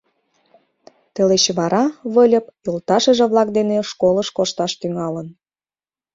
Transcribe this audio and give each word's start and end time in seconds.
Тылеч 1.13 1.45
вара 1.57 1.83
Выльып 2.13 2.45
йолташыже-влак 2.65 3.49
дене 3.57 3.77
школыш 3.89 4.27
кошташ 4.37 4.71
тӱҥалын. 4.79 5.27